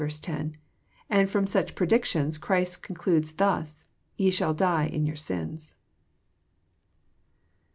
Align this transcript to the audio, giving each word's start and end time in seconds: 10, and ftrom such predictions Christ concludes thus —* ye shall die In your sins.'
10, 0.03 0.57
and 1.11 1.27
ftrom 1.29 1.47
such 1.47 1.75
predictions 1.75 2.39
Christ 2.39 2.81
concludes 2.81 3.33
thus 3.33 3.85
—* 4.07 4.17
ye 4.17 4.31
shall 4.31 4.55
die 4.55 4.87
In 4.87 5.05
your 5.05 5.15
sins.' 5.15 5.75